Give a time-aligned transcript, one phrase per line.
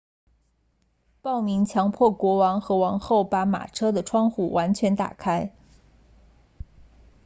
[1.21, 5.53] 暴民强迫国王和王后把马车的窗户完全打开